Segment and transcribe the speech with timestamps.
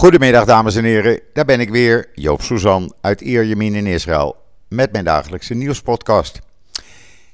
[0.00, 4.36] Goedemiddag dames en heren, daar ben ik weer, Joop Suzan uit Ierjemien in Israël
[4.68, 6.38] met mijn dagelijkse nieuwspodcast.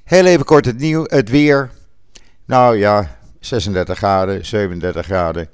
[0.05, 1.71] Heel even kort het, nieuw, het weer.
[2.45, 5.49] Nou ja, 36 graden, 37 graden,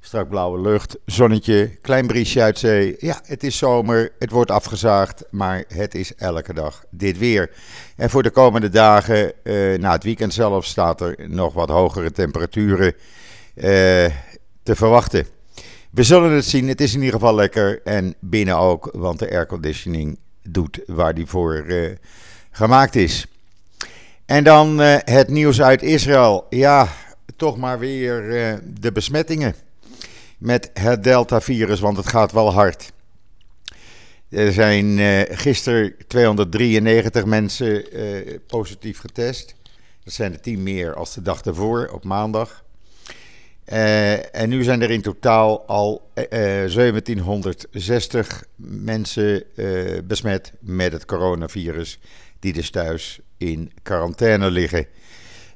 [0.00, 2.96] strak blauwe lucht, zonnetje, klein briesje uit zee.
[2.98, 7.50] Ja, het is zomer, het wordt afgezaagd, maar het is elke dag dit weer.
[7.96, 12.10] En voor de komende dagen, eh, na het weekend zelf, staat er nog wat hogere
[12.10, 12.94] temperaturen
[13.54, 13.64] eh,
[14.62, 15.33] te verwachten.
[15.94, 16.68] We zullen het zien.
[16.68, 17.82] Het is in ieder geval lekker.
[17.84, 21.90] En binnen ook, want de airconditioning doet waar die voor uh,
[22.50, 23.26] gemaakt is.
[24.26, 26.46] En dan uh, het nieuws uit Israël.
[26.50, 26.88] Ja,
[27.36, 29.54] toch maar weer uh, de besmettingen
[30.38, 32.92] met het Delta-virus, want het gaat wel hard.
[34.28, 34.98] Er zijn
[35.36, 37.84] gisteren 293 mensen
[38.46, 39.54] positief getest.
[40.04, 42.63] Dat zijn er 10 meer als de dag ervoor, op maandag.
[43.72, 51.04] Uh, en nu zijn er in totaal al uh, 1760 mensen uh, besmet met het
[51.04, 51.98] coronavirus,
[52.38, 54.86] die dus thuis in quarantaine liggen.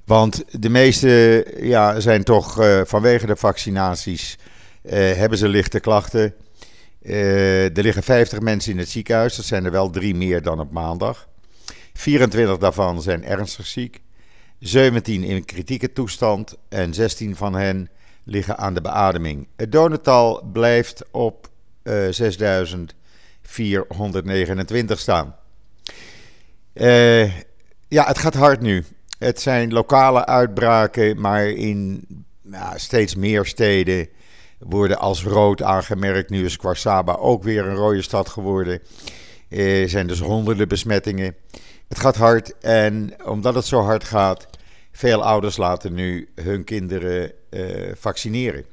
[0.05, 4.39] Want de meeste ja, zijn toch vanwege de vaccinaties,
[4.91, 6.35] hebben ze lichte klachten.
[7.03, 10.73] er liggen 50 mensen in het ziekenhuis, dat zijn er wel drie meer dan op
[10.73, 11.29] maandag.
[11.93, 14.01] 24 daarvan zijn ernstig ziek.
[14.59, 17.91] 17 in kritieke toestand en 16 van hen
[18.29, 19.47] liggen aan de beademing.
[19.57, 21.49] Het dodental blijft op
[21.83, 25.37] uh, 6429 staan.
[26.75, 27.25] Uh,
[27.89, 28.85] ja, het gaat hard nu.
[29.19, 32.07] Het zijn lokale uitbraken, maar in
[32.75, 34.09] steeds meer steden
[34.59, 36.31] worden als rood aangemerkt.
[36.31, 38.81] Nu is Kwarsaba ook weer een rode stad geworden.
[39.49, 41.37] Er uh, zijn dus honderden besmettingen.
[41.89, 44.49] Het gaat hard en omdat het zo hard gaat,
[44.99, 48.65] veel ouders laten nu hun kinderen uh, vaccineren.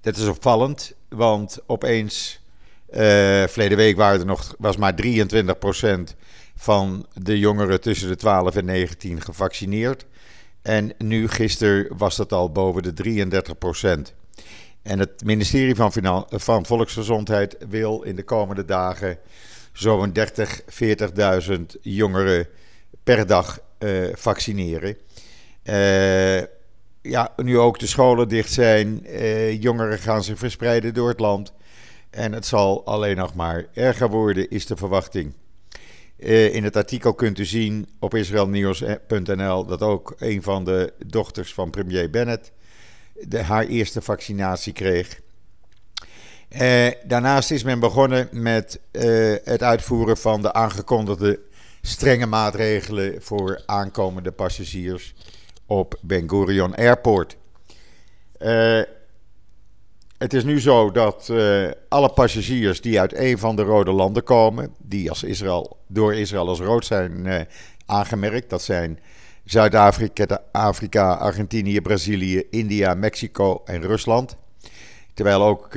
[0.00, 2.40] Dat is opvallend, want opeens,
[2.90, 2.96] uh,
[3.46, 5.06] verleden week waren er nog, was maar 23%
[6.56, 10.06] van de jongeren tussen de 12 en 19 gevaccineerd.
[10.62, 13.24] En nu, gisteren, was dat al boven de
[14.10, 14.14] 33%.
[14.82, 15.92] En het ministerie van,
[16.28, 19.18] van Volksgezondheid wil in de komende dagen
[19.72, 20.60] zo'n 30,
[21.48, 22.48] 40.000 jongeren
[23.04, 24.96] per dag uh, vaccineren.
[25.68, 26.38] Uh,
[27.02, 31.52] ja, nu ook de scholen dicht zijn, uh, jongeren gaan zich verspreiden door het land.
[32.10, 35.32] En het zal alleen nog maar erger worden, is de verwachting.
[36.18, 41.54] Uh, in het artikel kunt u zien op israelnieuws.nl dat ook een van de dochters
[41.54, 42.52] van premier Bennett
[43.20, 45.20] de, haar eerste vaccinatie kreeg.
[47.06, 48.80] Daarnaast is men begonnen met
[49.44, 51.40] het uitvoeren van de aangekondigde
[51.82, 55.14] strenge maatregelen voor aankomende passagiers
[55.66, 57.36] op Ben Gurion Airport.
[58.38, 58.80] Uh,
[60.18, 64.22] het is nu zo dat uh, alle passagiers die uit een van de rode landen
[64.22, 67.40] komen, die als Israël, door Israël als rood zijn uh,
[67.86, 68.98] aangemerkt, dat zijn
[69.44, 74.36] Zuid-Afrika, Afrika, Argentinië, Brazilië, India, Mexico en Rusland.
[75.14, 75.68] Terwijl ook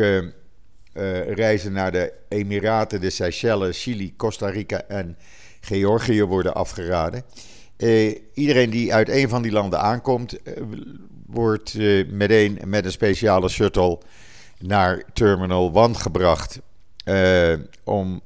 [1.28, 5.18] reizen naar de Emiraten, de Seychelles, Chili, Costa Rica en
[5.62, 7.24] Georgië worden afgeraden.
[7.80, 10.64] Uh, iedereen die uit een van die landen aankomt, uh,
[11.26, 14.00] wordt uh, meteen met een speciale shuttle
[14.58, 16.60] naar Terminal 1 gebracht.
[17.84, 18.22] om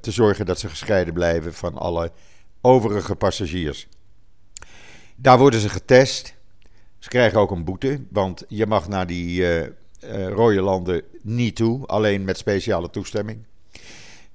[0.00, 2.12] te zorgen dat ze gescheiden blijven van alle
[2.60, 3.88] overige passagiers.
[5.16, 6.34] Daar worden ze getest.
[6.98, 9.44] Ze krijgen ook een boete, want je mag naar die
[10.28, 13.44] rode landen niet toe, alleen met speciale toestemming.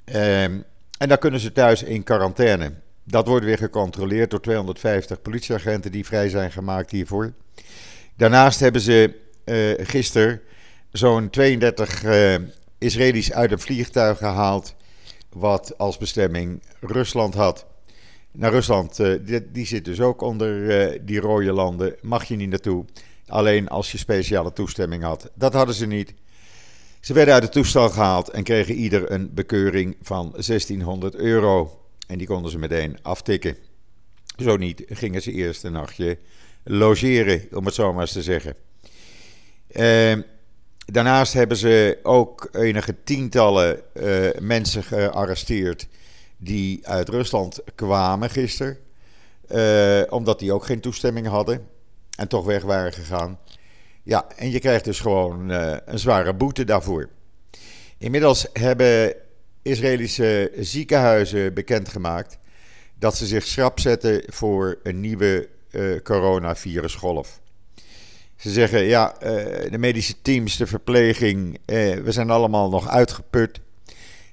[0.03, 0.61] Ehm,
[0.97, 2.73] en dan kunnen ze thuis in quarantaine.
[3.07, 7.33] Dat wordt weer gecontroleerd door 250 politieagenten die vrij zijn gemaakt hiervoor.
[8.17, 10.41] Daarnaast hebben ze uh, gisteren
[10.91, 12.35] zo'n 32 uh,
[12.77, 14.75] Israëli's uit een vliegtuig gehaald.
[15.29, 17.65] Wat als bestemming Rusland had.
[18.31, 21.95] Naar Rusland, uh, die, die, zit dus ook onder die rode landen.
[22.01, 22.85] Mag je niet naartoe.
[23.27, 25.31] Alleen als je speciale toestemming had.
[25.33, 26.13] Dat hadden ze niet.
[26.99, 31.84] Ze werden uit de toestel gehaald en kregen ieder een bekeuring van 1600 euro.
[32.07, 33.57] En die konden ze meteen aftikken.
[34.37, 36.17] Zo niet gingen ze eerst een nachtje
[36.63, 38.55] logeren, om het zo maar eens te zeggen.
[39.71, 40.23] Uh,
[40.85, 45.87] daarnaast hebben ze ook enige tientallen uh, mensen gearresteerd
[46.37, 48.77] die uit Rusland kwamen gisteren.
[49.51, 51.67] Uh, omdat die ook geen toestemming hadden
[52.17, 53.39] en toch weg waren gegaan.
[54.03, 57.09] Ja, en je krijgt dus gewoon uh, een zware boete daarvoor.
[57.97, 59.15] Inmiddels hebben
[59.65, 62.37] Israëlische ziekenhuizen bekendgemaakt
[62.99, 67.39] dat ze zich schrap zetten voor een nieuwe uh, coronavirusgolf.
[68.35, 69.15] Ze zeggen, ja,
[69.69, 73.59] de medische teams, de verpleging, we zijn allemaal nog uitgeput.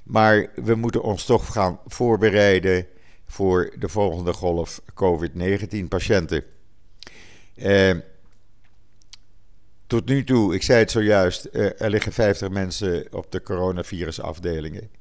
[0.03, 2.87] Maar we moeten ons toch gaan voorbereiden
[3.27, 6.45] voor de volgende golf COVID-19 patiënten.
[9.87, 15.01] tot nu toe, ik zei het zojuist, er liggen 50 mensen op de coronavirusafdelingen.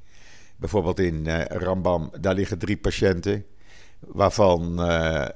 [0.62, 3.44] Bijvoorbeeld in uh, Rambam, daar liggen drie patiënten,
[3.98, 5.26] waarvan uh,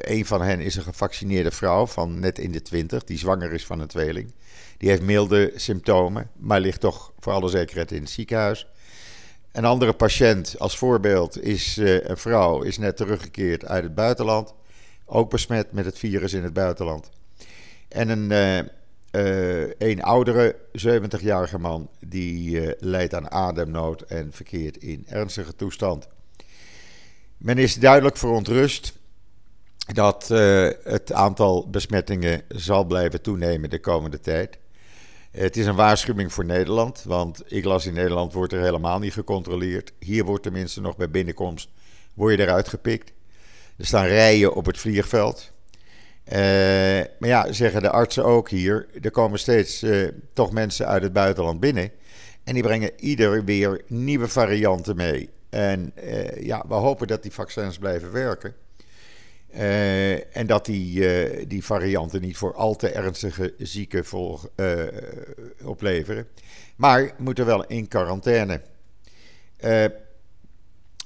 [0.00, 3.66] een van hen is een gevaccineerde vrouw van net in de 20, die zwanger is
[3.66, 4.32] van een tweeling.
[4.78, 8.66] Die heeft milde symptomen, maar ligt toch voor alle zekerheid in het ziekenhuis.
[9.52, 14.54] Een andere patiënt, als voorbeeld, is een vrouw, is net teruggekeerd uit het buitenland.
[15.04, 17.10] Ook besmet met het virus in het buitenland.
[17.88, 18.70] En een
[19.10, 26.08] uh, een oudere 70-jarige man die uh, leidt aan ademnood en verkeert in ernstige toestand.
[27.36, 28.98] Men is duidelijk verontrust
[29.92, 34.58] dat uh, het aantal besmettingen zal blijven toenemen de komende tijd.
[35.30, 39.12] Het is een waarschuwing voor Nederland, want ik las in Nederland wordt er helemaal niet
[39.12, 39.92] gecontroleerd.
[39.98, 41.68] Hier wordt tenminste nog bij binnenkomst,
[42.14, 43.12] word je eruit gepikt.
[43.76, 45.52] Er staan rijen op het vliegveld.
[46.32, 46.36] Uh,
[47.18, 51.12] maar ja, zeggen de artsen ook hier, er komen steeds uh, toch mensen uit het
[51.12, 51.90] buitenland binnen.
[52.44, 55.30] En die brengen ieder weer nieuwe varianten mee.
[55.48, 58.54] En uh, ja, we hopen dat die vaccins blijven werken.
[60.32, 64.48] en dat die, die varianten niet voor al te ernstige zieken volg,
[65.64, 66.26] opleveren.
[66.76, 68.60] Maar moeten wel in quarantaine.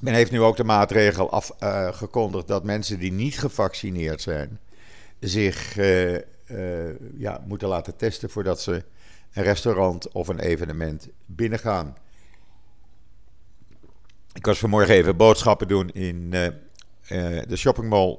[0.00, 4.58] men heeft nu ook de maatregel afgekondigd dat mensen die niet gevaccineerd zijn
[5.28, 6.20] zich uh, uh,
[7.16, 8.84] ja, moeten laten testen voordat ze
[9.32, 11.96] een restaurant of een evenement binnengaan.
[14.32, 16.48] Ik was vanmorgen even boodschappen doen in uh,
[17.48, 18.18] de shoppingmall.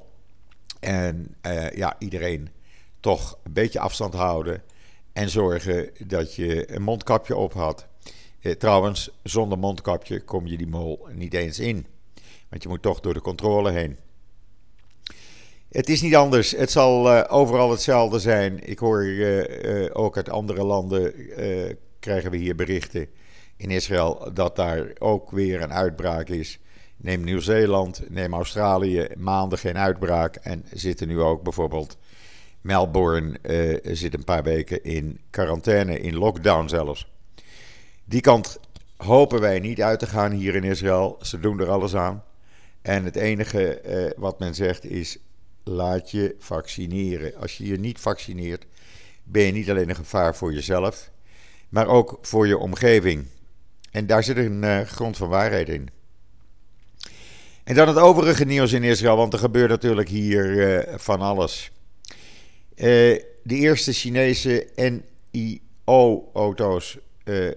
[0.80, 1.36] En
[1.74, 2.50] ja, iedereen
[3.00, 4.64] toch een beetje afstand houden.
[5.14, 7.88] En zorgen dat je een mondkapje op had.
[8.58, 11.86] trouwens, zonder mondkapje kom je die mall niet eens in.
[12.50, 13.98] Want je moet toch door de controle heen.
[15.76, 16.52] Het is niet anders.
[16.52, 18.68] Het zal uh, overal hetzelfde zijn.
[18.68, 21.14] Ik hoor uh, ook uit andere landen
[22.00, 23.08] krijgen we hier berichten
[23.58, 26.60] in Israël dat daar ook weer een uitbraak is.
[26.98, 31.98] Neem Nieuw-Zeeland, neem Australië, maanden geen uitbraak en zitten nu ook bijvoorbeeld
[32.62, 33.40] Melbourne
[33.84, 37.12] zit een paar weken in quarantaine, in lockdown zelfs.
[38.06, 38.60] Die kant
[38.98, 41.18] hopen wij niet uit te gaan hier in Israël.
[41.22, 42.24] Ze doen er alles aan.
[42.82, 43.82] En het enige
[44.18, 45.18] wat men zegt is
[45.66, 47.36] laat je vaccineren.
[47.36, 48.66] Als je je niet vaccineert,
[49.24, 51.12] ben je niet alleen een gevaar voor jezelf,
[51.70, 53.26] maar ook voor je omgeving.
[53.92, 55.90] En daar zit een uh, grond van waarheid in.
[57.64, 61.72] En dan het overige nieuws in Israël, want er gebeurt natuurlijk hier uh, van alles.
[62.76, 62.86] Uh,
[63.44, 64.68] de eerste Chinese
[65.36, 66.98] NIO-auto's,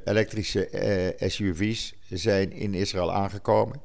[0.05, 0.69] elektrische
[1.19, 3.81] SUV's, zijn in Israël aangekomen.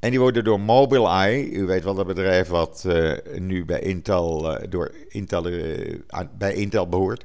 [0.00, 4.52] En die worden door Mobileye, u weet wel dat bedrijf wat uh, nu bij Intel,
[4.52, 5.98] uh, door Intel, uh,
[6.38, 7.24] bij Intel behoort,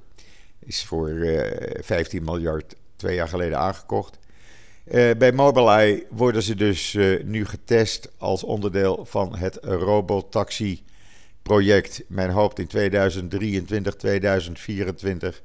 [0.60, 1.12] is voor
[1.80, 4.18] 15 miljard twee jaar geleden aangekocht.
[5.18, 12.04] bij Mobileye worden ze dus nu getest als onderdeel van het robotaxi-project.
[12.08, 15.42] Men hoopt in 2023, 2024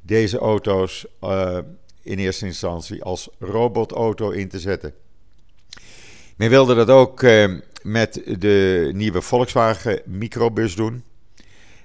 [0.00, 1.06] deze auto's
[2.02, 4.94] in eerste instantie als robotauto in te zetten.
[6.36, 11.04] Men wilde dat ook eh, met de nieuwe Volkswagen microbus doen.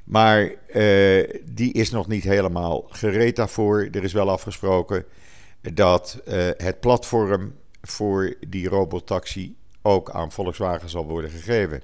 [0.03, 3.87] Maar uh, die is nog niet helemaal gereed daarvoor.
[3.91, 5.05] Er is wel afgesproken
[5.73, 11.81] dat uh, het platform voor die robotaxi ook aan Volkswagen zal worden gegeven.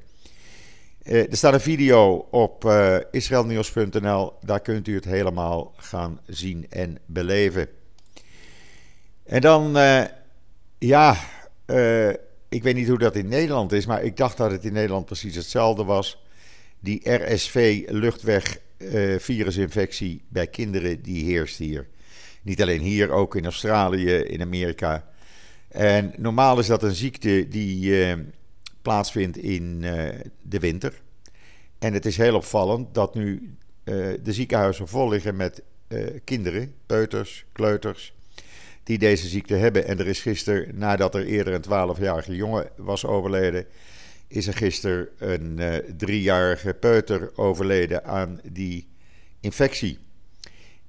[1.04, 2.72] Er staat een video op
[3.12, 4.34] israelnieuws.nl.
[4.42, 7.68] Daar kunt u het helemaal gaan zien en beleven.
[9.24, 9.78] En dan,
[10.78, 11.18] ja,
[12.50, 15.06] ik weet niet hoe dat in Nederland is, maar ik dacht dat het in Nederland
[15.06, 16.24] precies hetzelfde was.
[16.80, 21.88] Die RSV-luchtweg-virusinfectie uh, bij kinderen, die heerst hier.
[22.42, 25.10] Niet alleen hier, ook in Australië, in Amerika.
[25.68, 28.14] En normaal is dat een ziekte die uh,
[28.82, 30.10] plaatsvindt in uh,
[30.42, 31.02] de winter.
[31.80, 33.56] En het is heel opvallend dat nu
[34.24, 35.64] de ziekenhuizen vol liggen met
[36.24, 38.14] kinderen, peuters, kleuters,
[38.88, 39.88] die deze ziekte hebben.
[39.88, 43.66] En er is gisteren, nadat er eerder een 12-jarige jongen was overleden,
[44.28, 48.88] is er gisteren een uh, driejarige peuter overleden aan die
[49.40, 50.00] infectie.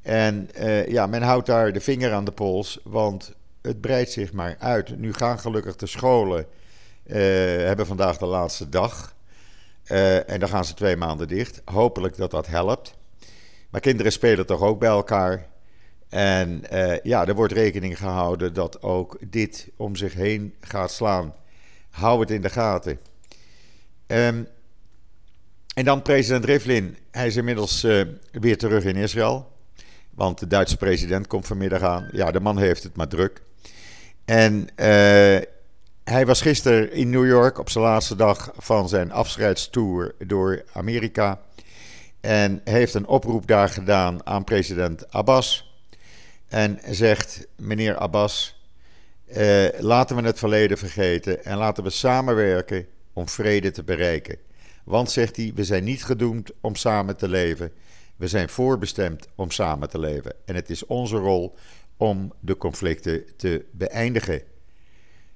[0.02, 4.32] En uh, ja, men houdt daar de vinger aan de pols, want het breidt zich
[4.32, 4.98] maar uit.
[4.98, 6.46] Nu gaan gelukkig de scholen,
[7.06, 7.14] uh,
[7.66, 9.16] hebben vandaag de laatste dag.
[10.26, 11.62] en dan gaan ze twee maanden dicht.
[11.64, 12.94] Hopelijk dat dat helpt.
[13.70, 15.46] Maar kinderen spelen toch ook bij elkaar.
[16.08, 16.62] En
[17.02, 21.34] ja, er wordt rekening gehouden dat ook dit om zich heen gaat slaan.
[21.90, 22.98] Hou het in de gaten.
[24.06, 24.48] Um,
[25.74, 26.96] en dan president Rivlin.
[27.10, 29.52] Hij is inmiddels uh, weer terug in Israël.
[30.10, 32.08] Want de Duitse president komt vanmiddag aan.
[32.12, 33.42] Ja, de man heeft het maar druk.
[34.24, 34.66] En uh,
[36.04, 41.40] hij was gisteren in New York op zijn laatste dag van zijn afscheidstour door Amerika.
[42.20, 45.67] En heeft een oproep daar gedaan aan president Abbas.
[46.48, 48.62] En zegt: Meneer Abbas,
[49.26, 54.38] uh, laten we het verleden vergeten en laten we samenwerken om vrede te bereiken.
[54.84, 57.72] Want, zegt hij, we zijn niet gedoemd om samen te leven.
[58.16, 60.32] We zijn voorbestemd om samen te leven.
[60.44, 61.54] En het is onze rol
[61.96, 64.42] om de conflicten te beëindigen.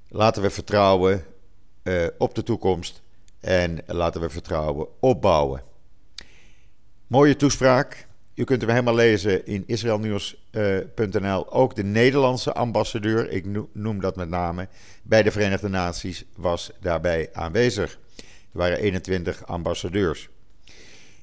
[0.09, 1.25] Laten we vertrouwen
[1.83, 3.03] uh, op de toekomst
[3.41, 5.63] en laten we vertrouwen opbouwen.
[7.07, 8.07] Mooie toespraak.
[8.35, 11.21] U kunt hem helemaal lezen in israelnieuws.nl.
[11.21, 14.69] Uh, Ook de Nederlandse ambassadeur, ik noem dat met name,
[15.03, 17.99] bij de Verenigde Naties was daarbij aanwezig.
[18.53, 20.29] Er waren 21 ambassadeurs.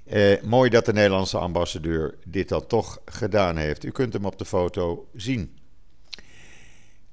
[0.06, 3.84] Eh, mooi dat de Nederlandse ambassadeur dit dan toch gedaan heeft.
[3.84, 5.58] U kunt hem op de foto zien.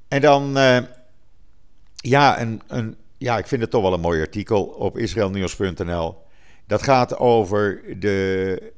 [0.09, 0.79] En dan, uh,
[1.97, 6.17] ja, een, een, ja, ik vind het toch wel een mooi artikel op israelnieuws.nl.
[6.67, 8.75] Dat gaat over de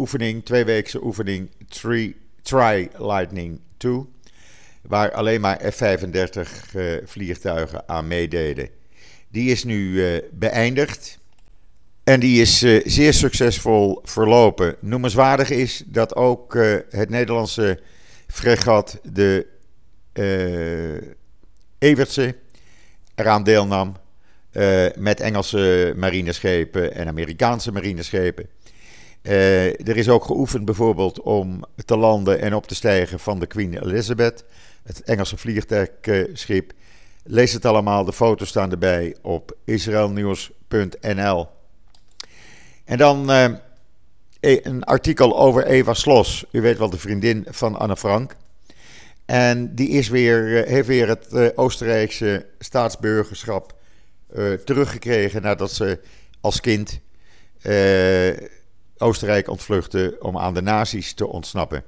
[0.00, 4.06] oefening, tweeweekse oefening Try, Try Lightning 2.
[4.82, 8.68] Waar alleen maar F-35 uh, vliegtuigen aan meededen.
[9.28, 11.18] Die is nu uh, beëindigd.
[12.04, 14.76] En die is uh, zeer succesvol verlopen.
[14.80, 16.54] Noemenswaardig is dat ook
[16.90, 17.80] het Nederlandse
[18.26, 19.46] fregat de
[21.78, 22.36] Evertse
[23.14, 23.96] eraan deelnam.
[24.96, 28.46] met Engelse marineschepen en Amerikaanse marineschepen.
[29.22, 33.82] Er is ook geoefend bijvoorbeeld om te landen en op te stijgen van de Queen
[33.82, 34.44] Elizabeth,
[34.82, 36.72] het Engelse vliegtuigschip.
[37.24, 41.48] Lees het allemaal, de foto's staan erbij op israelnieuws.nl.
[42.84, 43.44] En dan uh,
[44.40, 46.44] een artikel over Eva Slos.
[46.52, 48.36] U weet wel, de vriendin van Anne Frank.
[49.24, 53.78] En die is weer, eh, heeft weer het Oostenrijkse staatsburgerschap
[54.64, 56.00] teruggekregen nadat ze
[56.40, 57.00] als kind
[59.00, 61.84] Oostenrijk ontvluchtte om aan de nazi's te ontsnappen.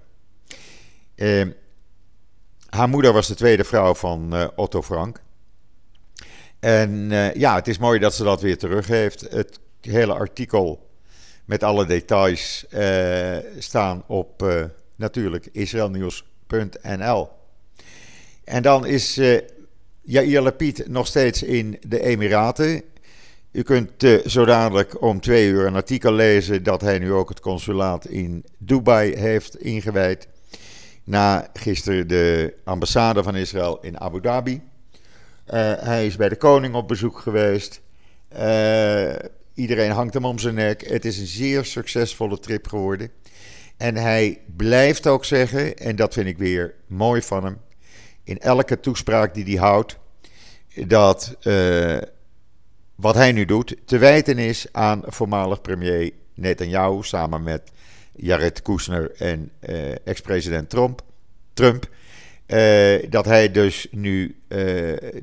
[2.69, 5.23] haar moeder was de tweede vrouw van Otto Frank.
[6.61, 9.21] En uh, ja, het is mooi dat ze dat weer terug heeft.
[9.21, 10.91] Het hele artikel
[11.45, 14.45] met alle details uh, staan op
[14.97, 17.29] natuurlijk israelnieuws.nl.
[18.45, 19.21] En dan is
[20.03, 22.83] Yair Lapid nog steeds in de Emiraten.
[23.53, 23.91] U kunt
[24.27, 28.45] zo dadelijk om twee uur een artikel lezen dat hij nu ook het consulaat in
[28.59, 30.29] Dubai heeft ingewijd.
[31.05, 34.53] Na gisteren de ambassade van Israël in Abu Dhabi.
[34.55, 34.61] Uh,
[35.79, 37.81] hij is bij de koning op bezoek geweest.
[38.37, 39.15] Uh,
[39.55, 40.89] iedereen hangt hem om zijn nek.
[40.89, 43.11] Het is een zeer succesvolle trip geworden.
[43.77, 47.61] En hij blijft ook zeggen, en dat vind ik weer mooi van hem,
[48.25, 49.99] in elke toespraak die hij houdt,
[50.87, 51.37] dat
[53.03, 57.71] wat hij nu doet te wijten is aan voormalig premier Netanyahu samen met
[58.17, 59.51] Jared Kushner en
[60.05, 61.03] ex-president Trump.
[61.53, 61.89] Trump
[62.47, 64.59] uh, dat hij dus nu uh,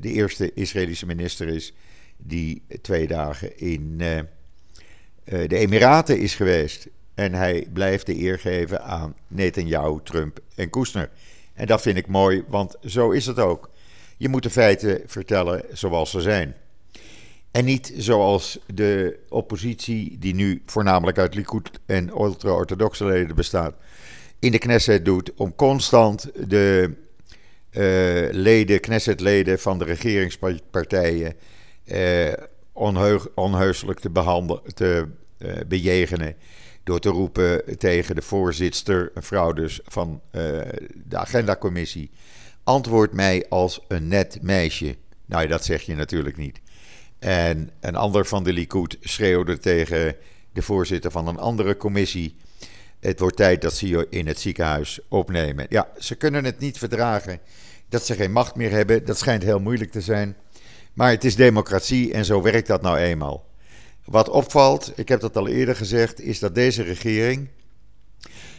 [0.00, 1.74] eerste Israëlische minister is
[2.16, 3.98] die twee dagen in
[5.24, 6.88] de Emiraten is geweest.
[7.14, 11.10] En hij blijft de eer geven aan Netanyahu, Trump en Kushner.
[11.54, 13.70] En dat vind ik mooi, want zo is het ook.
[14.16, 16.54] Je moet de feiten vertellen zoals ze zijn.
[17.50, 23.74] En niet zoals de oppositie, die nu voornamelijk uit Likud en ultra-orthodoxe leden bestaat,
[24.38, 26.94] in de Knesset doet om constant de
[27.70, 31.34] uh, leden, Knesset-leden van de regeringspartijen
[32.72, 36.36] onheug, onheuselijk te, behandelen, te uh, bejegenen.
[36.84, 40.20] Door te roepen tegen de voorzitter, een vrouw dus, van
[41.04, 42.10] de agendacommissie.
[42.64, 44.96] Antwoord mij als een net meisje.
[45.26, 46.60] Nou, dat zeg je natuurlijk niet.
[47.20, 50.16] En een ander van de Likud schreeuwde tegen
[50.52, 52.36] de voorzitter van een andere commissie.
[53.00, 55.66] Het wordt tijd dat ze je in het ziekenhuis opnemen.
[55.68, 57.38] Ja, ze kunnen het niet verdragen
[57.88, 59.04] dat ze geen macht meer hebben.
[59.04, 60.36] Dat schijnt heel moeilijk te zijn.
[60.92, 63.48] Maar het is democratie en zo werkt dat nou eenmaal.
[64.04, 67.48] Wat opvalt, ik heb dat al eerder gezegd, is dat deze regering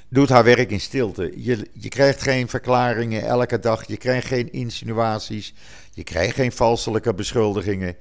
[0.07, 1.33] doet haar werk in stilte.
[1.35, 5.53] Je, je krijgt geen verklaringen elke dag, je krijgt geen insinuaties,
[5.93, 7.95] je krijgt geen valselijke beschuldigingen.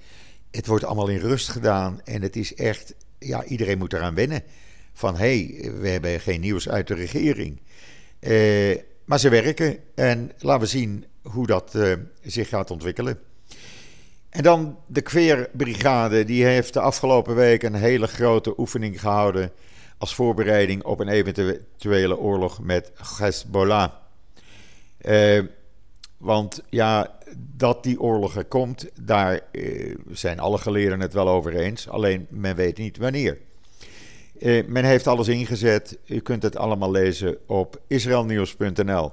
[0.50, 4.42] Het wordt allemaal in rust gedaan en het is echt, ja, iedereen moet eraan wennen.
[4.92, 7.60] van hé, hey, we hebben geen nieuws uit de regering.
[9.04, 11.78] maar ze werken en laten we zien hoe dat
[12.22, 13.18] zich gaat ontwikkelen.
[14.30, 19.52] En dan de Kweerbrigade, die heeft de afgelopen week een hele grote oefening gehouden
[19.98, 23.90] als voorbereiding op een eventuele oorlog met Hezbollah.
[25.02, 25.42] Uh,
[26.20, 31.54] want ja, dat die oorlog er komt, daar uh, zijn alle geleerden het wel over
[31.54, 31.88] eens.
[31.88, 33.38] Alleen men weet niet wanneer.
[34.38, 35.98] Uh, men heeft alles ingezet.
[36.06, 39.12] U kunt het allemaal lezen op israelnieuws.nl.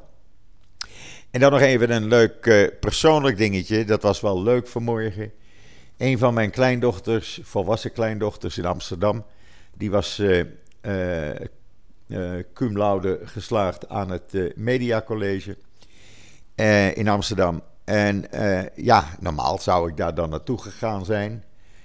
[1.32, 3.86] En dan nog even een leuk persoonlijk dingetje.
[3.86, 5.32] Dat was wel leuk vanmorgen.
[5.98, 9.26] Een van mijn kleindochters, volwassen kleindochters in Amsterdam,
[9.78, 10.22] die was
[12.54, 14.34] cum laude geslaagd aan het
[16.58, 17.62] College in Amsterdam.
[17.84, 18.26] En
[18.76, 21.44] ja, normaal zou ik daar dan naartoe gegaan zijn.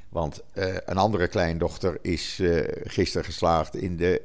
[0.09, 0.43] Want
[0.85, 2.43] een andere kleindochter is
[2.85, 4.23] gisteren geslaagd in de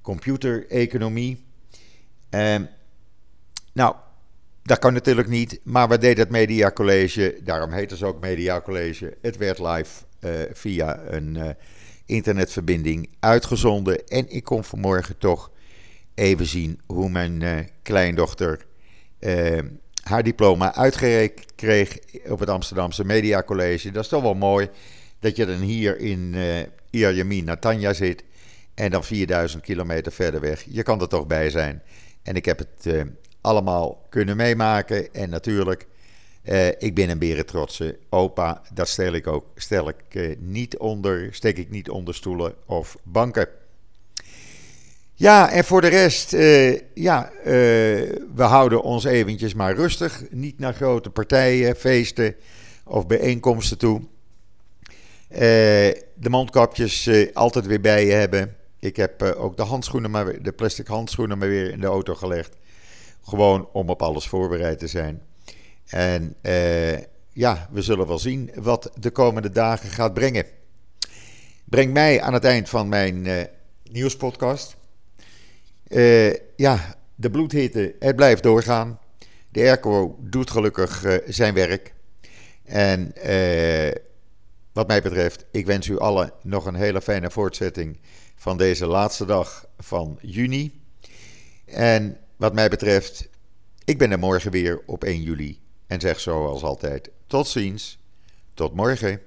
[0.00, 1.44] computereconomie.
[3.72, 3.94] nou,
[4.62, 8.60] dat kan natuurlijk niet, maar we deden het Media College, daarom heet het ook Media
[8.60, 9.16] College.
[9.22, 10.02] Het werd live
[10.52, 11.56] via een
[12.06, 14.06] internetverbinding uitgezonden.
[14.06, 15.50] En ik kon vanmorgen toch
[16.14, 18.66] even zien hoe mijn kleindochter
[20.02, 23.90] haar diploma uitgereikt kreeg op het Amsterdamse Media College.
[23.90, 24.68] Dat is toch wel mooi
[25.18, 28.24] dat je dan hier in uh, Ierjemien, Natanja zit
[28.74, 30.64] en dan 4000 kilometer verder weg.
[30.68, 31.82] Je kan er toch bij zijn.
[32.22, 33.04] En ik heb het
[33.40, 35.14] allemaal kunnen meemaken.
[35.14, 35.86] En natuurlijk
[36.78, 38.62] ik ben een berentrotse opa.
[38.72, 43.48] Dat stel ik ook stel ik, niet onder, steek ik niet onder stoelen of banken.
[45.16, 47.30] Ja, en voor de rest, uh, ja,
[48.34, 50.22] we houden ons eventjes maar rustig.
[50.30, 52.34] Niet naar grote partijen, feesten
[52.84, 54.02] of bijeenkomsten toe.
[55.28, 58.56] de mondkapjes altijd weer bij je hebben.
[58.78, 62.56] Ik heb ook de handschoenen, maar, de plastic handschoenen maar weer in de auto gelegd.
[63.22, 65.22] Gewoon om op alles voorbereid te zijn.
[65.86, 66.36] En
[67.32, 70.44] ja, we zullen wel zien wat de komende dagen gaat brengen.
[71.64, 73.48] Breng mij aan het eind van mijn
[73.90, 74.76] nieuwspodcast.
[75.88, 79.00] Uh, ja, de bloedhitte, het blijft doorgaan.
[79.48, 81.94] De airco doet gelukkig zijn werk.
[82.64, 83.12] En
[84.72, 87.98] wat mij betreft, ik wens u allen nog een hele fijne voortzetting
[88.36, 90.80] van deze laatste dag van juni.
[91.64, 93.28] En wat mij betreft,
[93.84, 97.98] ik ben er morgen weer op 1 juli en zeg zoals altijd tot ziens,
[98.54, 99.20] tot morgen.